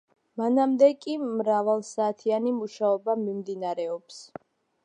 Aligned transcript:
მანამდე 0.41 0.87
კი 1.03 1.13
მრავალსაათიანი 1.25 2.55
მუშაობა 2.63 3.17
მიმდინარეობს. 3.29 4.23